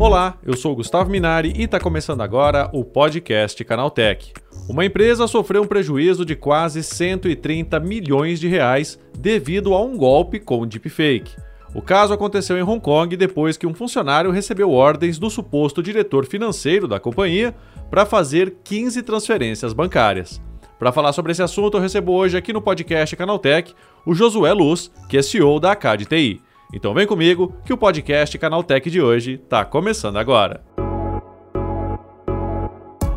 [0.00, 4.32] Olá, eu sou Gustavo Minari e está começando agora o podcast Canaltech.
[4.68, 10.38] Uma empresa sofreu um prejuízo de quase 130 milhões de reais devido a um golpe
[10.38, 11.34] com deepfake.
[11.74, 16.24] O caso aconteceu em Hong Kong depois que um funcionário recebeu ordens do suposto diretor
[16.26, 17.52] financeiro da companhia
[17.90, 20.40] para fazer 15 transferências bancárias.
[20.78, 23.74] Para falar sobre esse assunto, eu recebo hoje aqui no podcast Canaltech
[24.06, 26.40] o Josué Luz, que é CEO da ACAD TI.
[26.72, 30.62] Então vem comigo que o podcast Canaltech de hoje está começando agora.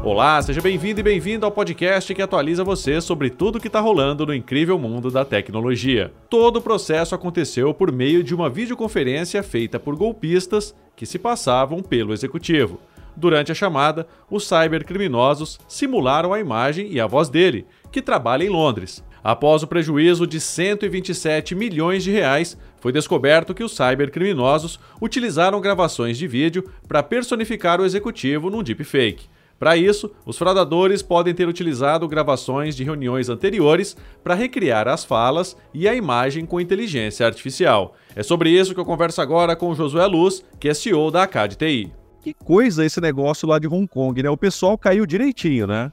[0.01, 4.25] Olá, seja bem-vindo e bem-vindo ao podcast que atualiza você sobre tudo que está rolando
[4.25, 6.13] no incrível mundo da tecnologia.
[6.29, 11.83] Todo o processo aconteceu por meio de uma videoconferência feita por golpistas que se passavam
[11.83, 12.79] pelo executivo.
[13.17, 18.49] Durante a chamada, os cybercriminosos simularam a imagem e a voz dele, que trabalha em
[18.49, 19.03] Londres.
[19.23, 26.17] Após o prejuízo de 127 milhões de reais, foi descoberto que os cybercriminosos utilizaram gravações
[26.17, 29.29] de vídeo para personificar o executivo num deepfake.
[29.61, 35.55] Para isso, os fraudadores podem ter utilizado gravações de reuniões anteriores para recriar as falas
[35.71, 37.95] e a imagem com inteligência artificial.
[38.15, 41.21] É sobre isso que eu converso agora com o Josué Luz, que é CEO da
[41.21, 41.93] ACAD TI.
[42.23, 44.31] Que coisa esse negócio lá de Hong Kong, né?
[44.31, 45.91] O pessoal caiu direitinho, né?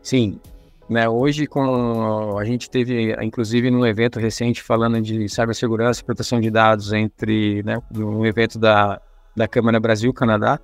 [0.00, 0.40] Sim.
[0.88, 6.40] Né, hoje, com a gente teve, inclusive, num evento recente falando de cibersegurança e proteção
[6.40, 9.00] de dados entre, né, um evento da,
[9.34, 10.60] da Câmara Brasil-Canadá,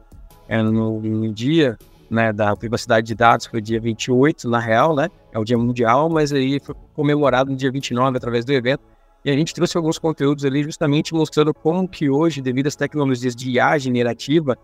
[0.49, 1.77] é no, no dia
[2.13, 5.09] né, da privacidade de dados, foi dia 28, na real, né?
[5.33, 8.83] É o dia mundial, mas aí foi comemorado no dia 29 através do evento.
[9.25, 13.35] E a gente trouxe alguns conteúdos ali justamente mostrando como que hoje, devido às tecnologias
[13.35, 14.59] de IA generativa,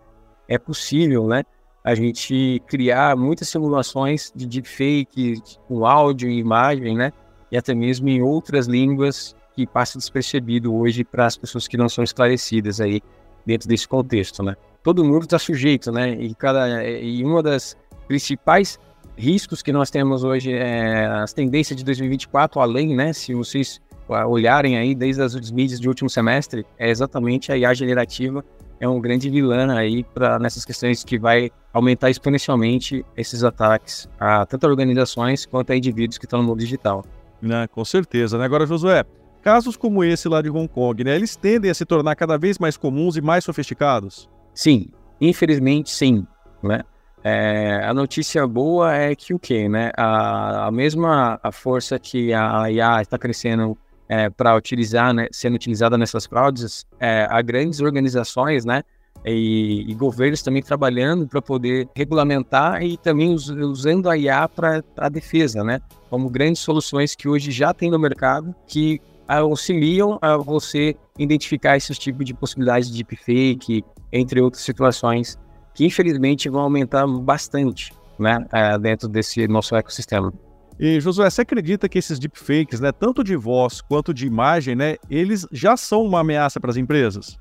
[0.47, 1.43] é possível, né?
[1.89, 7.15] A gente criar muitas simulações de deepfake com áudio e imagem, né?
[7.51, 11.89] E até mesmo em outras línguas que passa despercebido hoje para as pessoas que não
[11.89, 13.01] são esclarecidas aí
[13.47, 14.55] dentro desse contexto, né?
[14.83, 16.11] Todo mundo está sujeito, né?
[16.11, 17.75] E cada e uma das
[18.07, 18.79] principais
[19.17, 23.15] riscos que nós temos hoje é as tendências de 2024 além, né?
[23.15, 23.81] Se vocês
[24.27, 28.45] olharem aí desde as mídias de último semestre, é exatamente a IA generativa
[28.81, 34.45] é um grande vilã aí para nessas questões que vai aumentar exponencialmente esses ataques a
[34.45, 37.05] tanto organizações quanto a indivíduos que estão no mundo digital.
[37.41, 38.37] Né, com certeza.
[38.37, 38.45] Né?
[38.45, 39.05] Agora, Josué,
[39.43, 42.59] casos como esse lá de Hong Kong, né, eles tendem a se tornar cada vez
[42.59, 44.29] mais comuns e mais sofisticados?
[44.53, 44.89] Sim,
[45.21, 46.27] infelizmente sim.
[46.63, 46.83] Né?
[47.23, 49.69] É, a notícia boa é que o quê?
[49.69, 49.91] Né?
[49.97, 53.77] A, a mesma a força que a IA está crescendo
[54.09, 58.83] é, para utilizar, né, sendo utilizada nessas fraudes, é, há grandes organizações, né,
[59.25, 64.83] e, e governos também trabalhando para poder regulamentar e também us, usando a IA para
[64.97, 65.81] a defesa, né,
[66.11, 71.99] como grandes soluções que hoje já tem no mercado que auxiliam a você identificar esses
[71.99, 75.39] tipos de possibilidades de deepfake, entre outras situações
[75.75, 80.33] que infelizmente vão aumentar bastante, né, é, dentro desse nosso ecossistema.
[80.81, 84.97] E, Josué, você acredita que esses deepfakes, né, tanto de voz quanto de imagem, né,
[85.11, 87.39] eles já são uma ameaça para as empresas?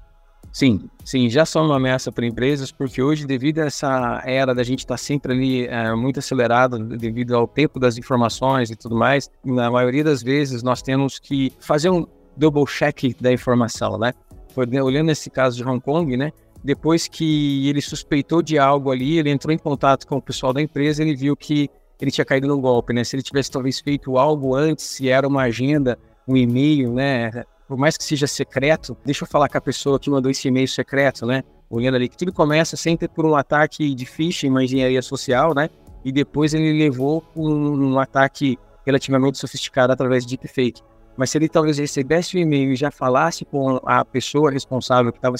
[0.51, 4.63] Sim, sim, já são uma ameaça para empresas, porque hoje, devido a essa era da
[4.63, 8.95] gente estar tá sempre ali é, muito acelerado, devido ao tempo das informações e tudo
[8.95, 14.13] mais, na maioria das vezes nós temos que fazer um double check da informação, né?
[14.55, 16.31] Olhando esse caso de Hong Kong, né?
[16.63, 20.61] Depois que ele suspeitou de algo ali, ele entrou em contato com o pessoal da
[20.61, 21.69] empresa, ele viu que
[22.01, 23.03] ele tinha caído no golpe, né?
[23.03, 25.97] Se ele tivesse talvez feito algo antes, se era uma agenda,
[26.27, 27.43] um e-mail, né?
[27.67, 30.67] Por mais que seja secreto, deixa eu falar com a pessoa que mandou esse e-mail
[30.67, 31.43] secreto, né?
[31.69, 35.69] Olhando ali, que tudo começa sempre por um ataque de phishing, uma engenharia social, né?
[36.05, 40.81] E depois ele levou um, um ataque relativamente sofisticado através de deepfake.
[41.17, 45.17] Mas se ele talvez recebesse o e-mail e já falasse com a pessoa responsável que
[45.17, 45.35] estava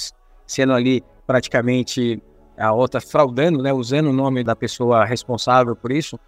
[0.46, 2.20] sendo ali praticamente
[2.58, 6.18] a outra fraudando, né, usando o nome da pessoa responsável por isso,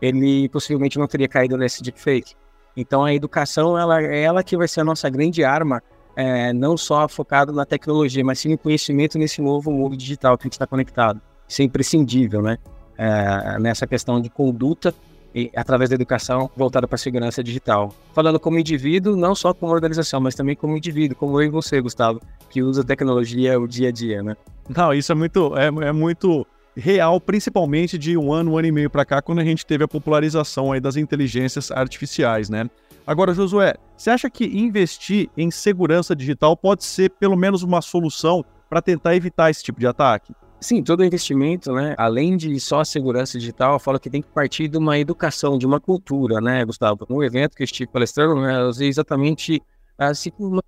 [0.00, 2.34] ele possivelmente não teria caído nesse deepfake.
[2.80, 5.82] Então a educação ela é ela que vai ser a nossa grande arma,
[6.14, 10.42] é, não só focado na tecnologia, mas sim no conhecimento nesse novo mundo digital que
[10.42, 11.20] a gente está conectado.
[11.48, 12.56] Isso é imprescindível, né?
[12.96, 14.94] É, nessa questão de conduta
[15.34, 17.92] e, através da educação voltada para a segurança digital.
[18.12, 21.80] Falando como indivíduo, não só como organização, mas também como indivíduo, como eu e você,
[21.80, 24.36] Gustavo, que usa tecnologia o dia a dia, né?
[24.68, 26.46] Não, isso é muito, é, é muito
[26.78, 29.84] real, principalmente de um ano, um ano e meio para cá, quando a gente teve
[29.84, 32.70] a popularização aí das inteligências artificiais, né?
[33.06, 38.44] Agora, Josué, você acha que investir em segurança digital pode ser pelo menos uma solução
[38.68, 40.34] para tentar evitar esse tipo de ataque?
[40.60, 41.94] Sim, todo investimento, né?
[41.96, 45.56] Além de só a segurança digital, eu falo que tem que partir de uma educação,
[45.56, 47.06] de uma cultura, né, Gustavo?
[47.08, 49.62] No evento que eu estive palestrando, né, eu usei exatamente
[49.96, 50.62] assim, uma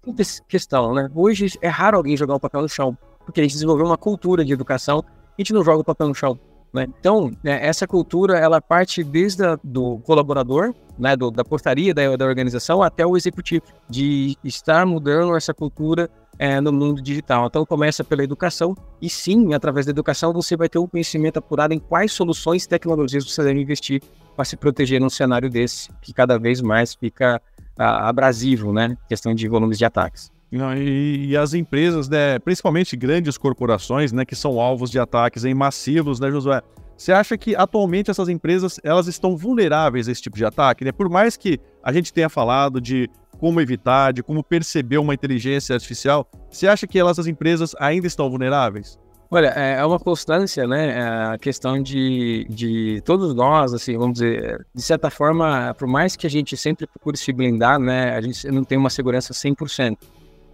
[0.48, 1.10] questão, né?
[1.14, 2.96] Hoje é raro alguém jogar um papel no chão.
[3.24, 5.04] porque a gente desenvolveu uma cultura de educação,
[5.40, 6.38] a gente não joga o papel no chão.
[6.72, 6.86] Né?
[7.00, 12.14] Então, é, essa cultura, ela parte desde a, do colaborador, né, do, da portaria da,
[12.14, 17.46] da organização até o executivo, de estar mudando essa cultura é, no mundo digital.
[17.46, 21.74] Então, começa pela educação e sim, através da educação, você vai ter um conhecimento apurado
[21.74, 24.02] em quais soluções e tecnologias você deve investir
[24.36, 27.42] para se proteger num cenário desse, que cada vez mais fica
[27.78, 28.96] a, abrasivo, né?
[29.08, 30.30] Questão de volumes de ataques.
[30.52, 35.54] E, e, as empresas, né, principalmente grandes corporações, né, que são alvos de ataques em
[35.54, 36.60] massivos, né, Josué?
[36.96, 40.84] Você acha que atualmente essas empresas elas estão vulneráveis a esse tipo de ataque?
[40.84, 40.92] Né?
[40.92, 43.08] Por mais que a gente tenha falado de
[43.38, 48.06] como evitar, de como perceber uma inteligência artificial, você acha que elas, as empresas ainda
[48.06, 48.98] estão vulneráveis?
[49.30, 50.98] Olha, é, é uma constância, né?
[50.98, 56.16] É a questão de, de todos nós, assim, vamos dizer, de certa forma, por mais
[56.16, 58.14] que a gente sempre procure se blindar, né?
[58.14, 59.96] A gente não tem uma segurança 100%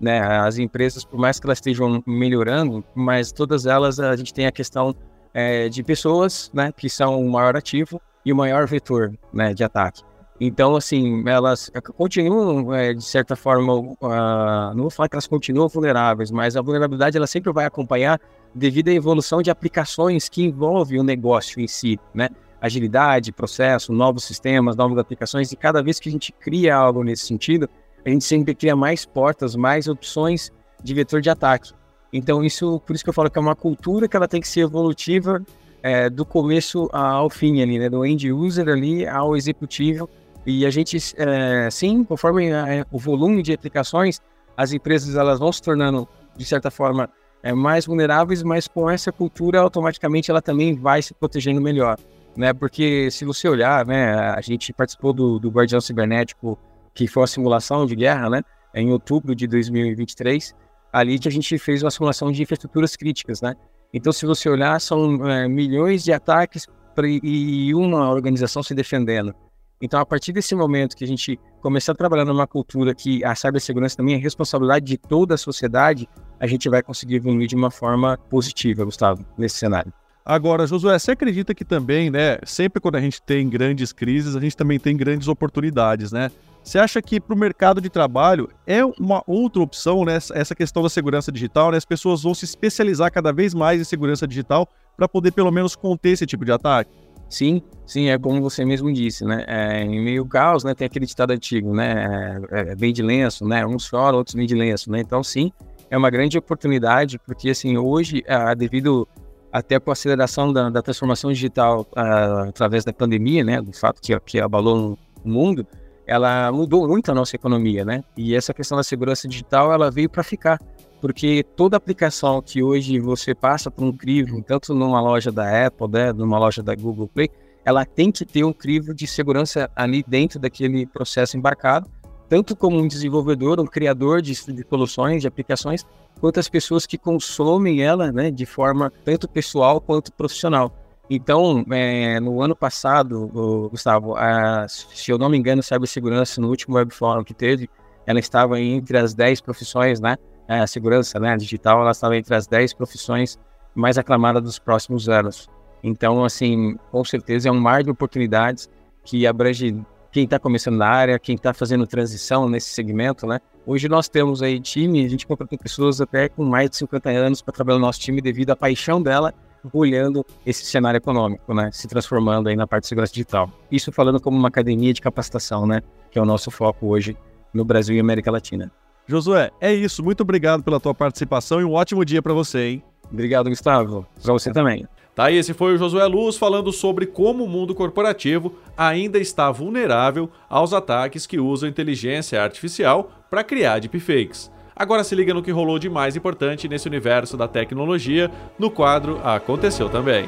[0.01, 0.21] né?
[0.21, 4.53] As empresas, por mais que elas estejam melhorando, mas todas elas a gente tem a
[4.53, 4.95] questão
[5.33, 6.73] é, de pessoas, né?
[6.73, 9.55] Que são o maior ativo e o maior vetor, né?
[9.55, 10.03] De ataque.
[10.39, 15.67] Então, assim, elas continuam, é, de certa forma, uh, não vou falar que elas continuam
[15.67, 18.21] vulneráveis, mas a vulnerabilidade ela sempre vai acompanhar
[18.55, 22.29] devido à evolução de aplicações que envolvem o negócio em si, né?
[22.61, 27.27] Agilidade, processo, novos sistemas, novas aplicações, e cada vez que a gente cria algo nesse
[27.27, 27.69] sentido,
[28.07, 31.73] a gente sempre cria mais portas, mais opções de vetor de ataque.
[32.13, 34.47] Então, isso, por isso que eu falo que é uma cultura que ela tem que
[34.47, 35.43] ser evolutiva
[35.83, 37.91] é, do começo ao fim ali, né?
[37.91, 40.09] Do end user ali ao executivo.
[40.47, 44.21] E a gente, é, sim, conforme é, o volume de aplicações,
[44.57, 47.11] as empresas elas vão se tornando, de certa forma,
[47.43, 51.99] é, mais vulneráveis, mas com essa cultura, automaticamente ela também vai se protegendo melhor.
[52.37, 52.53] Né?
[52.53, 56.57] Porque se você olhar, né, a gente participou do, do Guardião Cibernético
[56.97, 58.43] que foi uma simulação de guerra, né?
[58.75, 60.55] Em outubro de 2023,
[60.93, 63.55] ali que a gente fez uma simulação de infraestruturas críticas, né?
[63.93, 69.35] Então, se você olhar, são é, milhões de ataques pra, e uma organização se defendendo.
[69.81, 73.35] Então, a partir desse momento que a gente começar a trabalhar numa cultura que a
[73.35, 76.09] cibersegurança também é responsabilidade de toda a sociedade,
[76.41, 79.93] a gente vai conseguir evoluir de uma forma positiva, Gustavo, nesse cenário.
[80.25, 84.41] Agora, Josué, você acredita que também, né, sempre quando a gente tem grandes crises, a
[84.41, 86.31] gente também tem grandes oportunidades, né?
[86.67, 90.17] Você acha que para o mercado de trabalho é uma outra opção, né?
[90.17, 91.77] Essa questão da segurança digital, né?
[91.77, 95.77] As pessoas vão se especializar cada vez mais em segurança digital para poder pelo menos
[95.77, 96.91] conter esse tipo de ataque?
[97.31, 99.45] Sim, sim, é como você mesmo disse, né?
[99.47, 100.75] É, em meio caos, né?
[100.75, 102.41] Tem aquele ditado antigo, né?
[102.51, 103.65] É, é, de lenço, né?
[103.65, 104.99] Uns choram, outros bem de lenço, né?
[104.99, 105.53] Então, sim,
[105.89, 109.07] é uma grande oportunidade, porque assim, hoje, ah, devido
[109.53, 113.63] até com a aceleração da, da transformação digital ah, através da pandemia, né?
[113.63, 115.65] Do fato que, que abalou o mundo,
[116.07, 118.05] ela mudou muito a nossa economia, né?
[118.17, 120.59] E essa questão da segurança digital, ela veio para ficar,
[121.01, 125.89] porque toda aplicação que hoje você passa por um crivo, tanto numa loja da Apple,
[125.89, 127.29] né, numa loja da Google Play,
[127.65, 131.91] ela tem que ter um crivo de segurança ali dentro daquele processo embarcado,
[132.29, 135.85] tanto como um desenvolvedor, um criador de, de soluções, de aplicações,
[136.21, 140.73] quanto as pessoas que consomem ela, né, de forma tanto pessoal quanto profissional.
[141.09, 143.29] Então, é, no ano passado,
[143.71, 147.71] Gustavo, a, se eu não me engano, cibersegurança, no último web forum que teve,
[148.07, 150.17] ela estava entre as 10 profissões, né?
[150.49, 153.39] É, a segurança né, digital, ela estava entre as 10 profissões
[153.75, 155.49] mais aclamadas dos próximos anos.
[155.83, 158.69] Então, assim, com certeza é um mar de oportunidades
[159.05, 159.77] que abrange
[160.11, 163.39] quem está começando na área, quem está fazendo transição nesse segmento, né?
[163.67, 167.43] Hoje nós temos aí time, a gente contratou pessoas até com mais de 50 anos
[167.43, 169.35] para trabalhar no nosso time devido à paixão dela
[169.73, 171.71] olhando esse cenário econômico, né?
[171.73, 173.51] Se transformando aí na parte de segurança digital.
[173.71, 175.83] Isso falando como uma academia de capacitação, né?
[176.11, 177.17] Que é o nosso foco hoje
[177.53, 178.71] no Brasil e América Latina.
[179.07, 180.03] Josué, é isso.
[180.03, 182.83] Muito obrigado pela tua participação e um ótimo dia para você, hein?
[183.11, 184.07] Obrigado, Gustavo.
[184.23, 184.87] Para você também.
[185.15, 189.51] Tá, e esse foi o Josué Luz falando sobre como o mundo corporativo ainda está
[189.51, 194.51] vulnerável aos ataques que usam inteligência artificial para criar deepfakes.
[194.79, 199.19] Agora se liga no que rolou de mais importante nesse universo da tecnologia no quadro
[199.25, 200.27] Aconteceu Também.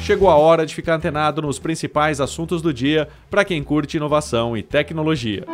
[0.00, 4.56] Chegou a hora de ficar antenado nos principais assuntos do dia para quem curte inovação
[4.56, 5.44] e tecnologia.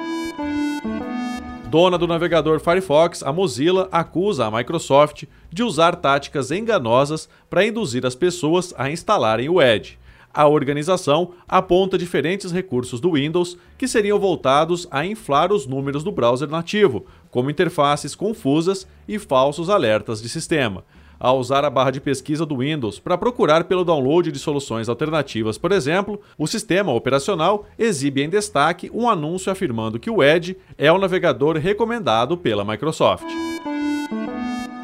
[1.64, 8.04] Dona do navegador Firefox, a Mozilla acusa a Microsoft de usar táticas enganosas para induzir
[8.04, 9.98] as pessoas a instalarem o Edge
[10.34, 16.10] a organização aponta diferentes recursos do Windows que seriam voltados a inflar os números do
[16.10, 20.84] browser nativo, como interfaces confusas e falsos alertas de sistema.
[21.16, 25.56] a usar a barra de pesquisa do Windows para procurar pelo download de soluções alternativas,
[25.56, 30.92] por exemplo, o sistema operacional exibe em destaque um anúncio afirmando que o Edge é
[30.92, 33.24] o navegador recomendado pela Microsoft.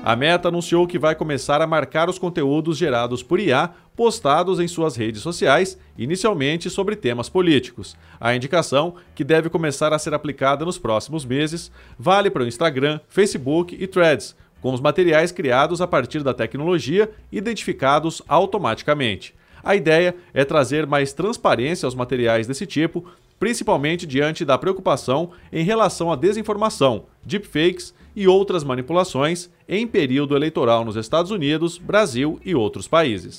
[0.02, 4.66] A Meta anunciou que vai começar a marcar os conteúdos gerados por IA postados em
[4.66, 7.94] suas redes sociais, inicialmente sobre temas políticos.
[8.18, 12.98] A indicação, que deve começar a ser aplicada nos próximos meses, vale para o Instagram,
[13.10, 19.34] Facebook e Threads, com os materiais criados a partir da tecnologia identificados automaticamente.
[19.62, 23.04] A ideia é trazer mais transparência aos materiais desse tipo,
[23.40, 30.84] principalmente diante da preocupação em relação à desinformação, deepfakes e outras manipulações em período eleitoral
[30.84, 33.38] nos Estados Unidos, Brasil e outros países.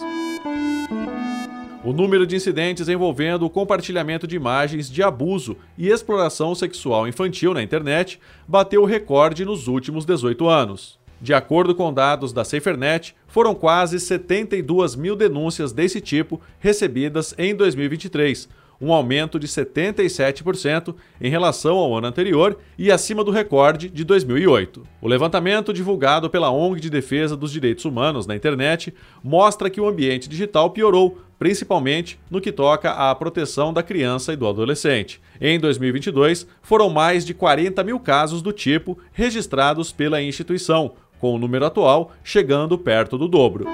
[1.83, 7.53] O número de incidentes envolvendo o compartilhamento de imagens de abuso e exploração sexual infantil
[7.53, 10.99] na internet bateu o recorde nos últimos 18 anos.
[11.21, 17.53] De acordo com dados da SaferNet, foram quase 72 mil denúncias desse tipo recebidas em
[17.53, 18.49] 2023,
[18.81, 24.83] um aumento de 77% em relação ao ano anterior e acima do recorde de 2008.
[24.99, 29.87] O levantamento divulgado pela ONG de Defesa dos Direitos Humanos na internet mostra que o
[29.87, 35.21] ambiente digital piorou, principalmente no que toca à proteção da criança e do adolescente.
[35.39, 41.39] Em 2022, foram mais de 40 mil casos do tipo registrados pela instituição, com o
[41.39, 43.67] número atual chegando perto do dobro.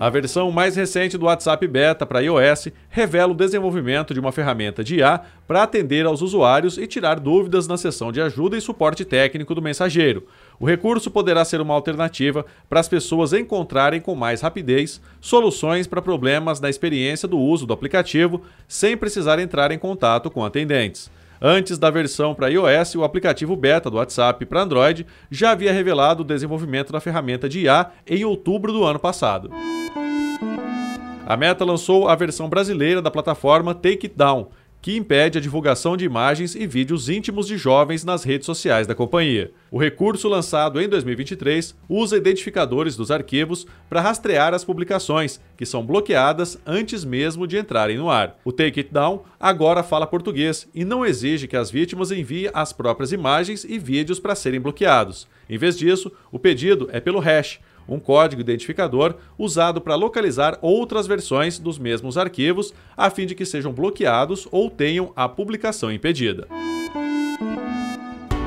[0.00, 4.82] A versão mais recente do WhatsApp Beta para iOS revela o desenvolvimento de uma ferramenta
[4.82, 9.04] de IA para atender aos usuários e tirar dúvidas na seção de ajuda e suporte
[9.04, 10.26] técnico do mensageiro.
[10.58, 16.00] O recurso poderá ser uma alternativa para as pessoas encontrarem com mais rapidez soluções para
[16.00, 21.10] problemas na experiência do uso do aplicativo sem precisar entrar em contato com atendentes.
[21.42, 26.22] Antes da versão para iOS, o aplicativo beta do WhatsApp para Android já havia revelado
[26.22, 29.50] o desenvolvimento da ferramenta de IA em outubro do ano passado.
[31.26, 34.48] A Meta lançou a versão brasileira da plataforma Take It Down,
[34.82, 38.94] que impede a divulgação de imagens e vídeos íntimos de jovens nas redes sociais da
[38.94, 39.52] companhia.
[39.70, 45.84] O recurso, lançado em 2023, usa identificadores dos arquivos para rastrear as publicações, que são
[45.84, 48.38] bloqueadas antes mesmo de entrarem no ar.
[48.44, 52.72] O Take It Down agora fala português e não exige que as vítimas enviem as
[52.72, 55.28] próprias imagens e vídeos para serem bloqueados.
[55.48, 57.58] Em vez disso, o pedido é pelo hash
[57.90, 63.44] um código identificador usado para localizar outras versões dos mesmos arquivos, a fim de que
[63.44, 66.46] sejam bloqueados ou tenham a publicação impedida.